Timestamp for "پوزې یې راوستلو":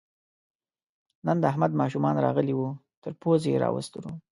3.21-4.11